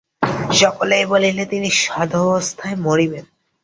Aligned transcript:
সকলেই 0.51 1.05
বলিল, 1.05 1.37
তিনি 1.45 1.69
সধবাবস্থায় 1.83 2.77
মরিবেন। 2.77 3.25